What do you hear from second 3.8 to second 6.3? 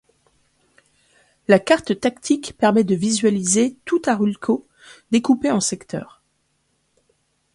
tout Arulco, découpé en secteurs.